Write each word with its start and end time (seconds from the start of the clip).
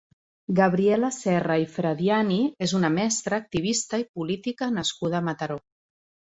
Gabriela 0.59 1.09
Serra 1.17 1.57
i 1.63 1.67
Frediani 1.73 2.39
és 2.69 2.73
una 2.79 2.91
mestra, 2.95 3.41
activista 3.45 4.01
i 4.05 4.07
política 4.21 4.71
nascuda 4.79 5.21
a 5.21 5.25
Mataró. 5.29 5.61